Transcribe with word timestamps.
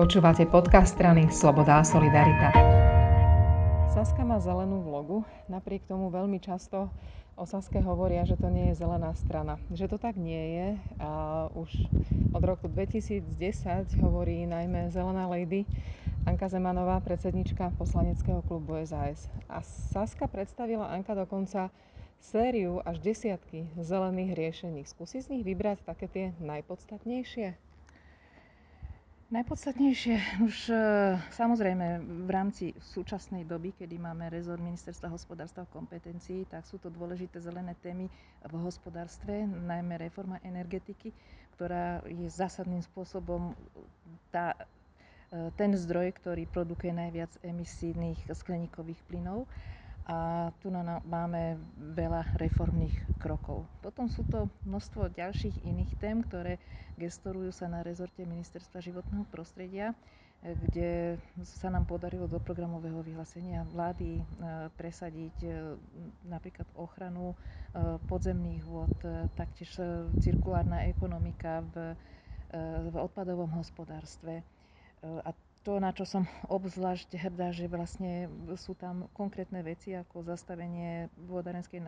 Počúvate 0.00 0.48
podcast 0.48 0.96
strany 0.96 1.28
Sloboda 1.28 1.76
a 1.76 1.84
Solidarita. 1.84 2.56
Saska 3.92 4.24
má 4.24 4.40
zelenú 4.40 4.80
vlogu, 4.80 5.28
napriek 5.44 5.84
tomu 5.84 6.08
veľmi 6.08 6.40
často 6.40 6.88
o 7.36 7.44
Saske 7.44 7.84
hovoria, 7.84 8.24
že 8.24 8.40
to 8.40 8.48
nie 8.48 8.72
je 8.72 8.80
zelená 8.80 9.12
strana. 9.12 9.60
Že 9.68 9.92
to 9.92 9.96
tak 10.00 10.16
nie 10.16 10.56
je 10.56 10.68
a 11.04 11.10
už 11.52 11.84
od 12.32 12.40
roku 12.40 12.64
2010 12.72 13.28
hovorí 14.00 14.48
najmä 14.48 14.88
Zelená 14.88 15.28
lady 15.28 15.68
Anka 16.24 16.48
Zemanová, 16.48 16.96
predsednička 17.04 17.68
poslaneckého 17.76 18.40
klubu 18.48 18.80
SAS. 18.88 19.28
A 19.52 19.60
Saska 19.92 20.24
predstavila 20.32 20.88
Anka 20.96 21.12
dokonca 21.12 21.68
sériu 22.24 22.80
až 22.88 23.04
desiatky 23.04 23.68
zelených 23.76 24.32
riešení. 24.32 24.80
Skúsi 24.88 25.20
z 25.20 25.28
nich 25.28 25.44
vybrať 25.44 25.84
také 25.84 26.08
tie 26.08 26.26
najpodstatnejšie? 26.40 27.68
Najpodstatnejšie 29.30 30.42
už 30.42 30.56
e, 30.68 30.76
samozrejme 31.30 32.02
v 32.02 32.30
rámci 32.34 32.74
súčasnej 32.82 33.46
doby, 33.46 33.70
kedy 33.70 33.94
máme 33.94 34.26
rezort 34.26 34.58
ministerstva 34.58 35.06
hospodárstva 35.06 35.62
v 35.64 35.78
kompetencii, 35.78 36.50
tak 36.50 36.66
sú 36.66 36.82
to 36.82 36.90
dôležité 36.90 37.38
zelené 37.38 37.78
témy 37.78 38.10
v 38.42 38.52
hospodárstve, 38.58 39.46
najmä 39.46 40.02
reforma 40.02 40.42
energetiky, 40.42 41.14
ktorá 41.54 42.02
je 42.10 42.26
zásadným 42.26 42.82
spôsobom 42.82 43.54
tá, 44.34 44.58
e, 45.30 45.54
ten 45.54 45.78
zdroj, 45.78 46.10
ktorý 46.18 46.50
produkuje 46.50 46.90
najviac 46.90 47.30
emisívnych 47.40 48.18
skleníkových 48.26 48.98
plynov 49.06 49.46
a 50.04 50.18
tu 50.58 50.72
máme 51.04 51.60
veľa 51.92 52.34
reformných 52.34 52.94
krokov. 53.16 53.62
Potom 53.78 54.08
sú 54.08 54.24
to 54.24 54.48
množstvo 54.64 55.12
ďalších 55.12 55.62
iných 55.62 55.92
tém, 55.96 56.20
ktoré 56.20 56.56
gestorujú 56.96 57.48
sa 57.48 57.64
na 57.64 57.80
rezorte 57.80 58.20
Ministerstva 58.22 58.78
životného 58.78 59.24
prostredia, 59.28 59.92
e, 60.40 60.56
kde 60.58 60.90
sa 61.42 61.68
nám 61.68 61.84
podarilo 61.84 62.24
do 62.24 62.36
programového 62.36 63.00
vyhlásenia 63.00 63.64
vlády 63.66 64.18
e, 64.18 64.22
presadiť 64.74 65.36
e, 65.40 65.48
napríklad 66.24 66.68
ochranu 66.74 67.32
podzemných 68.10 68.66
vôd, 68.66 68.90
taktiež 69.38 69.78
cirkulárna 70.18 70.90
ekonomika 70.90 71.62
v, 71.70 71.94
v 72.82 72.94
odpadovom 72.98 73.46
hospodárstve. 73.46 74.42
A 75.06 75.30
to, 75.60 75.76
na 75.76 75.92
čo 75.92 76.08
som 76.08 76.24
obzvlášť 76.56 77.16
hrdá, 77.20 77.52
že 77.52 77.68
vlastne 77.68 78.32
sú 78.56 78.72
tam 78.72 79.06
konkrétne 79.12 79.60
veci 79.60 79.92
ako 79.92 80.24
zastavenie 80.24 81.12
vodárenskej 81.28 81.80
e, 81.80 81.86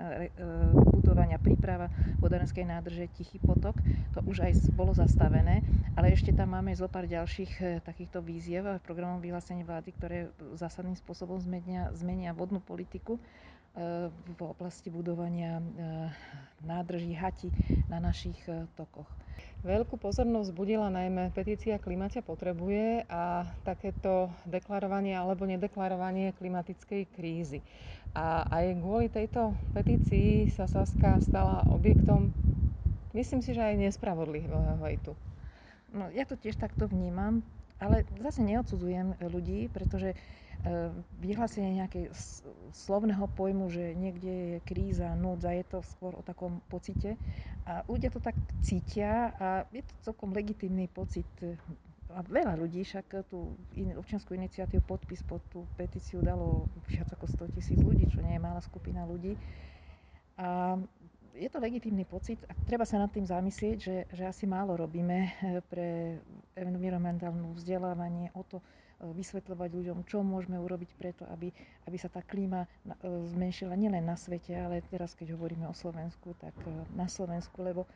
budovania, 0.93 1.41
príprava 1.41 1.89
vodárenskej 2.21 2.69
nádrže 2.69 3.09
Tichý 3.17 3.41
potok. 3.41 3.81
To 4.17 4.21
už 4.29 4.45
aj 4.45 4.53
bolo 4.77 4.93
zastavené, 4.93 5.65
ale 5.97 6.13
ešte 6.13 6.33
tam 6.37 6.53
máme 6.53 6.77
zo 6.77 6.87
pár 6.89 7.09
ďalších 7.09 7.53
e, 7.59 7.65
takýchto 7.81 8.21
víziev 8.21 8.69
v 8.69 8.85
programom 8.85 9.19
vyhlásení 9.25 9.65
vlády, 9.65 9.91
ktoré 9.97 10.19
zásadným 10.57 10.97
spôsobom 10.97 11.41
zmenia, 11.41 11.89
zmenia 11.97 12.37
vodnú 12.37 12.61
politiku 12.61 13.17
v 13.73 14.41
oblasti 14.41 14.93
budovania 14.93 15.65
nádrží 16.61 17.17
hati 17.17 17.49
na 17.89 17.99
našich 18.05 18.37
tokoch. 18.77 19.09
Veľkú 19.63 19.95
pozornosť 19.95 20.51
budila 20.53 20.91
najmä 20.91 21.31
petícia 21.31 21.79
Klimaťa 21.79 22.27
potrebuje 22.27 23.07
a 23.07 23.47
takéto 23.63 24.29
deklarovanie 24.43 25.15
alebo 25.15 25.47
nedeklarovanie 25.47 26.35
klimatickej 26.35 27.03
krízy. 27.15 27.63
A 28.13 28.43
aj 28.51 28.77
kvôli 28.83 29.07
tejto 29.09 29.55
petícii 29.73 30.51
sa 30.51 30.67
Saska 30.67 31.23
stala 31.23 31.63
objektom, 31.71 32.35
myslím 33.15 33.41
si, 33.41 33.55
že 33.55 33.63
aj 33.63 33.81
nespravodlivého 33.87 34.83
hejtu. 34.83 35.15
No, 35.95 36.11
ja 36.11 36.27
to 36.27 36.35
tiež 36.37 36.59
takto 36.59 36.91
vnímam, 36.91 37.41
ale 37.83 38.07
zase 38.23 38.47
neodsudzujem 38.47 39.19
ľudí, 39.27 39.67
pretože 39.67 40.15
e, 40.15 40.17
vyhlásenie 41.19 41.83
nejakej 41.83 42.15
slovného 42.71 43.27
pojmu, 43.35 43.67
že 43.75 43.99
niekde 43.99 44.31
je 44.31 44.59
kríza, 44.63 45.19
núdza, 45.19 45.51
je 45.51 45.67
to 45.67 45.79
skôr 45.99 46.15
o 46.15 46.23
takom 46.23 46.63
pocite 46.71 47.19
a 47.67 47.83
ľudia 47.91 48.11
to 48.15 48.23
tak 48.23 48.39
cítia 48.63 49.35
a 49.39 49.47
je 49.75 49.83
to 49.83 49.95
celkom 50.03 50.31
legitímny 50.31 50.87
pocit. 50.91 51.27
A 52.13 52.21
veľa 52.29 52.61
ľudí 52.61 52.85
však 52.85 53.25
tú 53.33 53.57
občianskú 53.97 54.37
iniciatívu 54.37 54.85
podpis 54.85 55.25
pod 55.25 55.41
tú 55.49 55.65
petíciu 55.81 56.21
dalo 56.21 56.69
viac 56.85 57.09
ako 57.09 57.25
100 57.49 57.57
tisíc 57.57 57.81
ľudí, 57.81 58.05
čo 58.13 58.21
nie 58.21 58.37
je 58.37 58.43
malá 58.43 58.61
skupina 58.61 59.09
ľudí. 59.09 59.33
A 60.37 60.77
je 61.33 61.49
to 61.49 61.59
legitímny 61.59 62.05
pocit 62.05 62.39
a 62.49 62.53
treba 62.69 62.85
sa 62.85 63.01
nad 63.01 63.09
tým 63.09 63.25
zamyslieť, 63.25 63.77
že, 63.81 63.97
že 64.13 64.25
asi 64.29 64.45
málo 64.45 64.77
robíme 64.77 65.19
eh, 65.25 65.31
pre 65.65 66.19
environmentálne 66.57 67.53
vzdelávanie 67.57 68.33
o 68.37 68.45
to, 68.45 68.61
vysvetľovať 69.03 69.71
ľuďom, 69.75 69.99
čo 70.07 70.23
môžeme 70.23 70.63
urobiť 70.63 70.95
preto, 70.95 71.27
aby, 71.27 71.51
aby 71.91 71.97
sa 71.99 72.07
tá 72.07 72.23
klíma 72.23 72.63
e, 72.63 72.69
zmenšila 73.35 73.75
nielen 73.75 74.07
na 74.07 74.15
svete, 74.15 74.55
ale 74.55 74.87
teraz, 74.87 75.19
keď 75.19 75.35
hovoríme 75.35 75.67
o 75.67 75.75
Slovensku, 75.75 76.39
tak 76.39 76.55
na 76.95 77.11
Slovensku, 77.11 77.59
lebo 77.67 77.91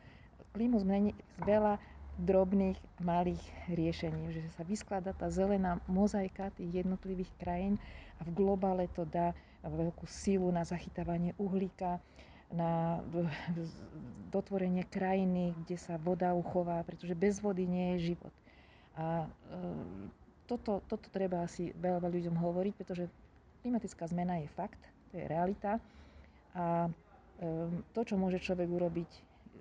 klímu 0.51 0.83
zmení 0.83 1.15
veľa 1.47 1.79
drobných, 2.17 2.75
malých 2.99 3.39
riešení, 3.71 4.35
že 4.35 4.43
sa 4.57 4.67
vyskladá 4.67 5.15
tá 5.15 5.31
zelená 5.31 5.79
mozaika 5.87 6.51
tých 6.57 6.83
jednotlivých 6.83 7.29
krajín 7.39 7.79
a 8.19 8.25
v 8.25 8.33
globále 8.33 8.89
to 8.91 9.05
dá 9.07 9.31
veľkú 9.63 10.03
sílu 10.09 10.49
na 10.49 10.65
zachytávanie 10.65 11.37
uhlíka, 11.37 12.01
na 12.51 13.03
dotvorenie 14.31 14.87
krajiny, 14.87 15.51
kde 15.63 15.75
sa 15.75 15.99
voda 15.99 16.31
uchová, 16.31 16.79
pretože 16.87 17.15
bez 17.15 17.43
vody 17.43 17.67
nie 17.67 17.97
je 17.97 18.13
život. 18.13 18.33
A 18.97 19.23
e, 19.23 19.27
toto, 20.47 20.79
toto 20.87 21.07
treba 21.11 21.43
asi 21.43 21.75
veľa 21.75 22.07
ľuďom 22.07 22.39
hovoriť, 22.39 22.73
pretože 22.79 23.11
klimatická 23.61 24.07
zmena 24.07 24.39
je 24.39 24.47
fakt, 24.55 24.79
to 25.11 25.19
je 25.19 25.25
realita 25.27 25.83
a 26.57 26.87
um, 26.87 27.83
to, 27.93 28.01
čo 28.01 28.15
môže 28.17 28.41
človek 28.41 28.65
urobiť, 28.65 29.11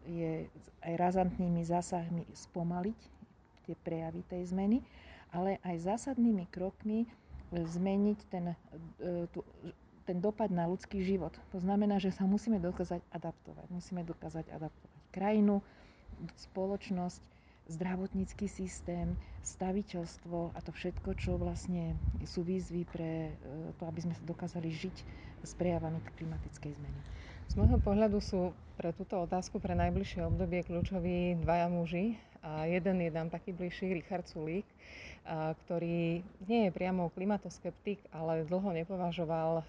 je 0.07 0.47
aj 0.87 0.95
razantnými 0.95 1.67
zásahmi 1.67 2.23
spomaliť 2.31 3.01
tie 3.67 3.75
prejavy 3.83 4.23
tej 4.31 4.55
zmeny, 4.55 4.79
ale 5.35 5.59
aj 5.67 5.91
zásadnými 5.91 6.47
krokmi 6.55 7.05
e, 7.05 7.09
zmeniť 7.53 8.19
ten, 8.31 8.55
e, 8.55 9.27
tu, 9.35 9.43
ten 10.07 10.23
dopad 10.23 10.49
na 10.49 10.65
ľudský 10.65 11.03
život. 11.03 11.35
To 11.51 11.59
znamená, 11.59 11.99
že 11.99 12.15
sa 12.15 12.23
musíme 12.25 12.63
dokázať 12.63 13.03
adaptovať. 13.11 13.67
Musíme 13.69 14.07
dokázať 14.07 14.47
adaptovať 14.49 15.03
krajinu, 15.11 15.61
spoločnosť, 16.39 17.21
zdravotnícky 17.67 18.47
systém, 18.47 19.19
staviteľstvo 19.43 20.55
a 20.55 20.59
to 20.63 20.71
všetko, 20.71 21.19
čo 21.19 21.35
vlastne 21.35 21.99
sú 22.23 22.47
výzvy 22.47 22.87
pre 22.87 23.11
e, 23.27 23.33
to, 23.75 23.85
aby 23.91 24.07
sme 24.07 24.15
dokázali 24.23 24.71
žiť 24.71 24.97
s 25.43 25.53
prejavami 25.59 25.99
klimatickej 26.15 26.73
zmeny. 26.73 27.01
Z 27.47 27.55
môjho 27.59 27.79
pohľadu 27.79 28.19
sú 28.19 28.51
pre 28.75 28.91
túto 28.91 29.19
otázku 29.19 29.59
pre 29.59 29.75
najbližšie 29.75 30.27
obdobie 30.27 30.63
kľúčoví 30.63 31.39
dvaja 31.43 31.67
muži. 31.67 32.19
A 32.47 32.71
jeden 32.71 33.03
je 33.03 33.11
nám 33.11 33.27
taký 33.27 33.51
bližší, 33.51 33.91
Richard 33.91 34.31
Sulík, 34.31 34.67
ktorý 35.67 36.23
nie 36.47 36.61
je 36.67 36.71
priamo 36.71 37.11
klimatoskeptik, 37.11 37.99
ale 38.15 38.47
dlho 38.47 38.71
nepovažoval 38.71 39.51
e, 39.59 39.63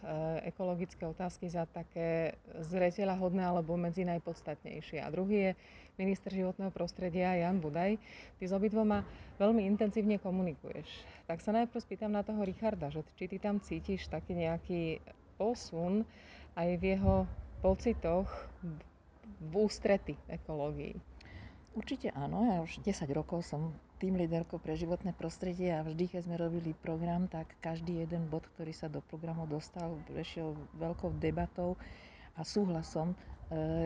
ekologické 0.54 1.02
otázky 1.10 1.50
za 1.50 1.66
také 1.66 2.38
zreteľahodné 2.70 3.42
alebo 3.42 3.74
medzi 3.74 4.06
najpodstatnejšie. 4.06 5.02
A 5.02 5.10
druhý 5.10 5.50
je 5.50 5.52
minister 5.98 6.30
životného 6.30 6.70
prostredia 6.70 7.34
Jan 7.34 7.58
Budaj. 7.58 7.98
Ty 8.38 8.44
s 8.46 8.54
obidvoma 8.54 9.02
veľmi 9.42 9.66
intenzívne 9.66 10.22
komunikuješ. 10.22 10.86
Tak 11.26 11.42
sa 11.42 11.58
najprv 11.58 11.82
spýtam 11.82 12.14
na 12.14 12.22
toho 12.22 12.46
Richarda, 12.46 12.94
že 12.94 13.02
či 13.18 13.26
ty 13.26 13.42
tam 13.42 13.58
cítiš 13.58 14.06
taký 14.14 14.38
nejaký 14.38 15.02
posun 15.42 16.06
aj 16.54 16.70
v 16.78 16.84
jeho 16.94 17.26
pocitoch 17.66 18.30
v 19.42 19.54
ústrety 19.58 20.14
ekológii. 20.30 21.17
Určite 21.78 22.10
áno, 22.18 22.42
ja 22.42 22.58
už 22.66 22.82
10 22.82 23.06
rokov 23.14 23.46
som 23.46 23.70
tým 24.02 24.18
líderkou 24.18 24.58
pre 24.58 24.74
životné 24.74 25.14
prostredie 25.14 25.70
a 25.78 25.86
vždy, 25.86 26.10
keď 26.10 26.26
sme 26.26 26.34
robili 26.42 26.74
program, 26.74 27.30
tak 27.30 27.54
každý 27.62 28.02
jeden 28.02 28.26
bod, 28.34 28.50
ktorý 28.58 28.74
sa 28.74 28.90
do 28.90 28.98
programu 29.06 29.46
dostal, 29.46 29.94
prešiel 30.10 30.58
veľkou 30.82 31.14
debatou 31.22 31.78
a 32.34 32.42
súhlasom 32.42 33.14
e, 33.14 33.16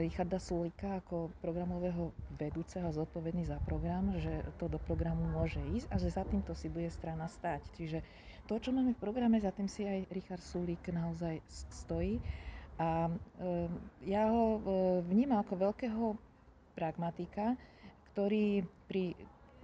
Richarda 0.07 0.39
Sulika 0.39 1.03
ako 1.03 1.35
programového 1.43 2.15
vedúceho 2.39 2.87
zodpovedný 2.95 3.43
za 3.43 3.59
program, 3.67 4.15
že 4.23 4.39
to 4.55 4.71
do 4.71 4.79
programu 4.79 5.27
môže 5.27 5.59
ísť 5.75 5.87
a 5.91 5.95
že 5.99 6.15
za 6.15 6.23
týmto 6.23 6.55
si 6.55 6.71
bude 6.71 6.87
strana 6.91 7.27
stať. 7.27 7.59
Čiže 7.75 7.99
to, 8.47 8.55
čo 8.55 8.71
máme 8.71 8.95
v 8.95 9.03
programe, 9.03 9.35
za 9.39 9.51
tým 9.51 9.67
si 9.67 9.83
aj 9.83 10.07
Richard 10.15 10.43
Sulik 10.43 10.87
naozaj 10.87 11.43
stojí. 11.75 12.23
A 12.79 13.11
e, 13.11 13.11
ja 14.07 14.31
ho 14.31 14.43
e, 14.55 14.59
vnímam 15.11 15.43
ako 15.43 15.59
veľkého 15.59 16.03
pragmatika, 16.75 17.55
ktorý 18.11 18.67
pri 18.91 19.15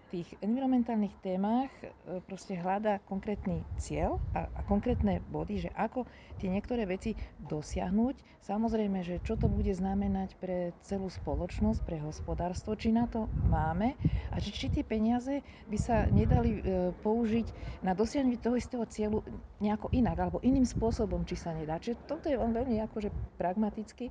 tých 0.08 0.40
environmentálnych 0.40 1.12
témach 1.20 1.68
e, 1.84 1.92
proste 2.24 2.56
hľadá 2.56 3.04
konkrétny 3.04 3.68
cieľ 3.76 4.24
a, 4.32 4.48
a 4.48 4.62
konkrétne 4.64 5.20
body, 5.28 5.68
že 5.68 5.70
ako 5.76 6.08
tie 6.40 6.48
niektoré 6.48 6.88
veci 6.88 7.14
dosiahnuť. 7.44 8.40
Samozrejme, 8.40 9.04
že 9.04 9.20
čo 9.28 9.36
to 9.36 9.52
bude 9.52 9.76
znamenať 9.76 10.40
pre 10.40 10.72
celú 10.88 11.12
spoločnosť, 11.12 11.84
pre 11.84 12.00
hospodárstvo, 12.00 12.80
či 12.80 12.96
na 12.96 13.12
to 13.12 13.28
máme 13.52 14.00
a 14.32 14.40
či, 14.40 14.56
či 14.56 14.72
tie 14.72 14.84
peniaze 14.88 15.44
by 15.68 15.78
sa 15.78 16.08
nedali 16.08 16.64
e, 16.64 16.96
použiť 17.04 17.48
na 17.84 17.92
dosiahnutie 17.92 18.40
toho 18.40 18.56
istého 18.56 18.88
cieľu 18.88 19.28
nejako 19.60 19.92
inak 19.92 20.16
alebo 20.16 20.40
iným 20.40 20.64
spôsobom, 20.64 21.28
či 21.28 21.36
sa 21.36 21.52
nedá. 21.52 21.76
Čiže 21.84 22.08
toto 22.08 22.32
je 22.32 22.40
veľmi 22.40 22.80
akože 22.88 23.12
pragmaticky. 23.36 24.08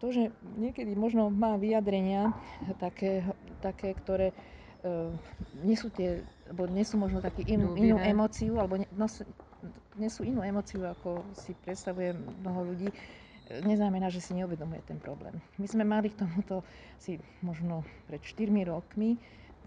To, 0.00 0.08
že 0.08 0.32
niekedy 0.56 0.96
možno 0.96 1.28
má 1.28 1.60
vyjadrenia 1.60 2.32
také, 2.80 3.20
také 3.60 3.92
ktoré 3.92 4.32
uh, 4.80 5.12
nesú 5.60 5.92
tie, 5.92 6.24
alebo 6.48 6.64
nesú 6.72 6.96
možno 6.96 7.20
taký 7.20 7.44
inú, 7.44 7.76
inú 7.76 8.00
emóciu, 8.00 8.56
alebo 8.56 8.80
nos, 8.96 9.20
nesú 10.00 10.24
inú 10.24 10.40
emóciu, 10.40 10.88
ako 10.88 11.20
si 11.36 11.52
predstavuje 11.52 12.16
mnoho 12.16 12.72
ľudí, 12.72 12.88
neznamená, 13.60 14.08
že 14.08 14.22
si 14.22 14.32
neuvedomuje 14.32 14.80
ten 14.86 14.96
problém. 15.02 15.36
My 15.58 15.66
sme 15.66 15.84
mali 15.84 16.08
k 16.08 16.22
tomuto 16.22 16.62
si 16.96 17.18
možno 17.44 17.82
pred 18.06 18.22
4 18.22 18.48
rokmi 18.70 19.18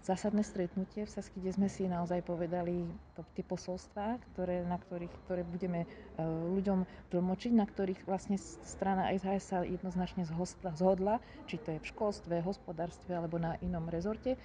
zásadné 0.04 0.44
stretnutie 0.44 1.08
v 1.08 1.10
Sasky, 1.10 1.40
kde 1.40 1.56
sme 1.56 1.68
si 1.72 1.88
naozaj 1.88 2.20
povedali 2.28 2.84
to, 3.16 3.24
tie 3.32 3.40
posolstvá, 3.40 4.20
ktoré, 4.32 4.60
na 4.68 4.76
ktorých, 4.76 5.14
ktoré 5.24 5.42
budeme 5.48 5.88
uh, 5.88 6.24
ľuďom 6.52 6.84
tlmočiť, 7.08 7.52
na 7.56 7.64
ktorých 7.64 8.04
vlastne 8.04 8.36
strana 8.68 9.08
SAS 9.16 9.48
sa 9.48 9.64
jednoznačne 9.64 10.28
zhodla, 10.76 11.24
či 11.48 11.56
to 11.56 11.72
je 11.72 11.80
v 11.80 11.90
školstve, 11.90 12.44
hospodárstve 12.44 13.16
alebo 13.16 13.40
na 13.40 13.56
inom 13.64 13.88
rezorte, 13.88 14.36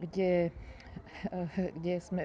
kde, 0.00 0.48
uh, 1.28 1.52
kde 1.76 1.94
sme 2.00 2.24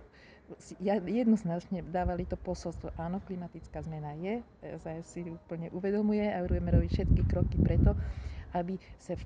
jednoznačne 0.82 1.86
dávali 1.86 2.26
to 2.26 2.40
posolstvo, 2.40 2.96
áno, 2.98 3.22
klimatická 3.22 3.84
zmena 3.86 4.18
je, 4.18 4.42
SAS 4.82 5.06
si 5.14 5.28
úplne 5.28 5.70
uvedomuje 5.76 6.26
a 6.26 6.42
budeme 6.42 6.74
robiť 6.74 6.90
všetky 6.90 7.22
kroky 7.30 7.60
preto, 7.62 7.94
aby 8.54 8.78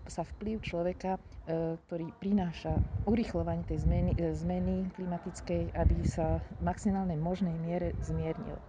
sa 0.07 0.23
vplyv 0.23 0.59
človeka, 0.63 1.15
e, 1.15 1.79
ktorý 1.87 2.11
prináša 2.19 2.75
urychľovanie 3.07 3.63
tej 3.67 3.83
zmeny, 3.83 4.11
e, 4.15 4.35
zmeny 4.35 4.89
klimatickej, 4.95 5.75
aby 5.75 5.97
sa 6.03 6.43
v 6.59 6.67
maximálnej 6.67 7.19
možnej 7.19 7.55
miere 7.63 7.95
zmiernil. 8.03 8.59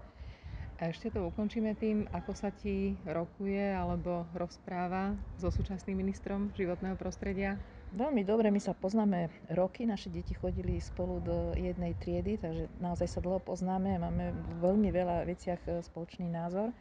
A 0.83 0.91
ešte 0.91 1.07
to 1.15 1.31
ukončíme 1.31 1.71
tým, 1.79 2.11
ako 2.11 2.35
sa 2.35 2.51
ti 2.51 2.99
rokuje 3.07 3.63
alebo 3.71 4.27
rozpráva 4.35 5.15
so 5.39 5.47
súčasným 5.47 5.95
ministrom 5.95 6.51
životného 6.59 6.99
prostredia. 6.99 7.55
Veľmi 7.95 8.27
dobre, 8.27 8.51
my 8.51 8.59
sa 8.59 8.75
poznáme 8.75 9.31
roky, 9.55 9.87
naše 9.87 10.11
deti 10.11 10.35
chodili 10.35 10.83
spolu 10.83 11.23
do 11.23 11.55
jednej 11.55 11.95
triedy, 11.95 12.43
takže 12.43 12.67
naozaj 12.83 13.07
sa 13.07 13.23
dlho 13.23 13.39
poznáme, 13.39 14.03
máme 14.03 14.35
veľmi 14.59 14.91
veľa 14.91 15.23
veciach 15.31 15.63
e, 15.63 15.79
spoločný 15.79 16.27
názor. 16.27 16.75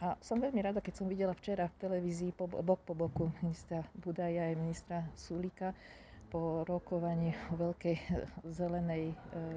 A 0.00 0.16
som 0.24 0.40
veľmi 0.40 0.64
rada, 0.64 0.80
keď 0.80 0.94
som 0.96 1.06
videla 1.06 1.36
včera 1.36 1.68
v 1.68 1.78
televízii 1.78 2.32
po, 2.32 2.48
bok 2.48 2.80
po 2.88 2.96
boku 2.96 3.28
ministra 3.44 3.84
Budaja 3.92 4.48
aj 4.48 4.56
ministra 4.56 4.98
Sulika 5.12 5.76
po 6.30 6.62
rokovaní 6.64 7.34
o 7.52 7.58
veľkej 7.58 7.96
zelenej 8.48 9.10
e, 9.10 9.14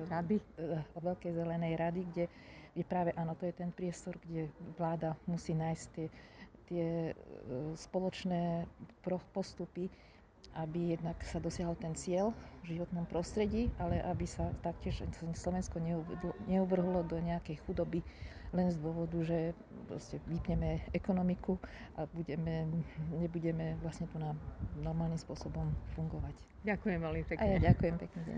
rady, 0.09 0.37
e, 0.57 0.83
o 0.97 0.99
veľkej 0.99 1.31
zelenej 1.31 1.73
rady, 1.77 2.01
kde, 2.11 2.25
kde 2.73 2.83
práve 2.83 3.13
áno, 3.13 3.37
to 3.37 3.45
je 3.45 3.53
ten 3.53 3.69
priestor, 3.69 4.17
kde 4.19 4.49
vláda 4.75 5.13
musí 5.29 5.53
nájsť 5.53 5.85
tie, 5.93 6.07
tie 6.65 6.87
e, 7.07 7.13
spoločné 7.77 8.65
postupy, 9.31 9.87
aby 10.53 10.93
jednak 10.97 11.17
sa 11.25 11.41
dosiahol 11.41 11.73
ten 11.75 11.97
cieľ 11.97 12.31
v 12.61 12.77
životnom 12.77 13.09
prostredí, 13.09 13.73
ale 13.81 13.99
aby 14.05 14.29
sa 14.29 14.53
taktiež 14.61 15.01
Slovensko 15.33 15.81
neuvrhlo 16.45 17.01
do 17.05 17.17
nejakej 17.17 17.57
chudoby 17.65 18.05
len 18.53 18.69
z 18.69 18.77
dôvodu, 18.77 19.17
že 19.25 19.57
proste 19.89 20.21
vypneme 20.29 20.85
ekonomiku 20.93 21.57
a 21.97 22.05
budeme, 22.05 22.69
nebudeme 23.09 23.81
vlastne 23.81 24.05
tu 24.05 24.21
na 24.21 24.37
normálnym 24.77 25.17
spôsobom 25.17 25.73
fungovať. 25.97 26.37
Ďakujem 26.61 26.99
veľmi 27.01 27.23
pekne. 27.25 27.41
A 27.41 27.57
ja 27.57 27.73
ďakujem, 27.73 27.95
pekný 27.97 28.21
deň. 28.29 28.37